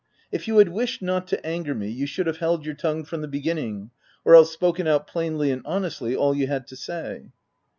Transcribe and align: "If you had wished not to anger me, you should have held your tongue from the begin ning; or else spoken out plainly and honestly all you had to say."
"If 0.31 0.47
you 0.47 0.57
had 0.57 0.69
wished 0.69 1.03
not 1.03 1.27
to 1.27 1.45
anger 1.45 1.75
me, 1.75 1.87
you 1.87 2.07
should 2.07 2.25
have 2.25 2.37
held 2.37 2.65
your 2.65 2.73
tongue 2.73 3.03
from 3.03 3.21
the 3.21 3.27
begin 3.27 3.57
ning; 3.57 3.91
or 4.25 4.33
else 4.33 4.51
spoken 4.51 4.87
out 4.87 5.05
plainly 5.05 5.51
and 5.51 5.61
honestly 5.63 6.15
all 6.15 6.33
you 6.33 6.47
had 6.47 6.65
to 6.69 6.75
say." 6.75 7.25